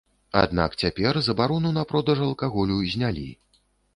[0.43, 3.29] Аднак цяпер забарону на продаж алкаголю знялі.